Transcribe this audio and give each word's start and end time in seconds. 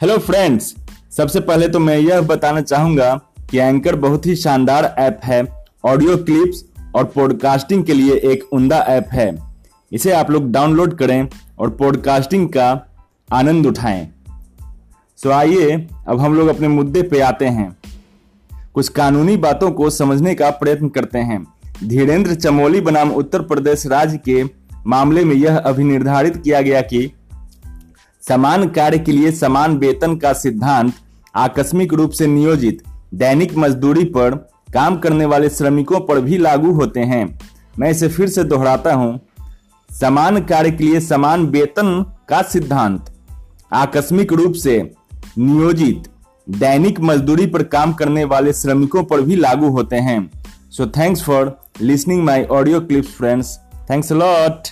Hello 0.00 0.18
friends 0.18 0.74
सबसे 1.16 1.40
पहले 1.40 1.68
तो 1.68 1.78
मैं 1.78 1.98
यह 1.98 2.20
बताना 2.20 2.60
चाहूँगा 2.60 3.20
कि 3.50 3.58
एंकर 3.58 3.96
बहुत 3.96 4.26
ही 4.26 4.36
शानदार 4.36 4.84
ऐप 4.98 5.20
है 5.24 5.42
ऑडियो 5.84 6.16
क्लिप्स 6.16 6.64
और 6.94 7.04
पॉडकास्टिंग 7.04 7.84
के 7.84 7.94
लिए 7.94 8.14
एक 8.14 8.44
उमदा 8.52 8.78
ऐप 8.78 9.08
है। 9.12 9.38
इसे 9.92 10.12
आप 10.12 10.30
लोग 10.30 10.50
डाउनलोड 10.52 10.94
करें 10.94 11.28
और 11.58 11.70
पॉडकास्टिंग 11.70 12.48
का 12.48 12.70
आनंद 13.32 13.66
उठाएँ। 13.66 14.08
सो 15.16 15.30
आइए, 15.30 15.88
अब 16.08 16.20
हम 16.20 16.34
लोग 16.34 16.48
अपने 16.48 16.68
मुद्दे 16.68 17.02
पे 17.02 17.20
आते 17.20 17.46
हैं। 17.46 17.76
कुछ 18.74 18.88
कानूनी 18.88 19.36
बातों 19.36 19.70
को 19.70 19.90
समझने 19.90 20.34
का 20.34 20.50
प्रयत्न 20.50 20.88
करते 20.88 21.18
हैं। 21.18 21.46
धीरेन्द्र 21.84 22.34
चमोली 22.34 22.80
बनाम 22.80 23.10
उत्तर 23.10 23.42
प्रदेश 23.42 23.86
राज्य 23.86 24.18
के 24.18 24.44
मामले 24.86 25.24
में 25.24 25.36
यह 25.36 25.58
अभिनिर्धारित 25.58 26.36
किया 26.36 26.60
गया 26.60 26.80
कि 26.80 27.10
समान 28.28 28.68
कार्य 28.68 28.98
के 28.98 29.12
लिए 29.12 29.30
समान 29.32 29.76
वेतन 29.76 30.16
का 30.16 30.32
सिद्धांत 30.32 30.92
आकस्मिक 31.36 31.94
रूप 31.94 32.10
से 32.10 32.26
नियोजित, 32.26 32.82
दैनिक 33.14 33.56
मजदूरी 33.56 34.04
पर 34.04 34.34
काम 34.74 34.96
करने 34.96 35.24
वाले 35.24 35.48
श्रमिकों 35.48 36.00
पर 36.00 36.20
भी 36.20 36.38
लागू 36.38 36.72
होते 36.72 37.00
हैं। 37.00 37.38
मैं 37.78 37.90
इसे 37.90 38.08
फिर 38.08 38.28
से 38.28 38.44
दोहराता 38.44 38.94
हूँ। 38.94 39.20
समान 39.90 40.40
कार्य 40.40 40.70
के 40.70 40.84
लिए 40.84 41.00
समान 41.00 41.46
वेतन 41.46 42.04
का 42.28 42.42
सिद्धांत 42.42 43.12
आकस्मिक 43.72 44.32
रूप 44.32 44.52
से 44.52 44.94
नियोजित, 45.38 46.02
दैनिक 46.50 47.00
मजदूरी 47.00 47.46
पर 47.46 47.62
काम 47.62 47.92
करने 47.92 48.24
वाले 48.24 48.52
श्रमिकों 48.52 49.02
पर 49.04 49.20
भी 49.20 49.36
लागू 49.36 49.68
होते 49.68 49.96
हैं। 49.96 50.30
So 50.70 50.86
thanks 50.86 51.22
for 51.22 51.58
listening 51.80 52.24
my 52.24 52.44
audio 52.44 52.80
clips 52.80 53.08
friends 53.08 53.58
thanks 53.90 54.12
lot 54.12 54.68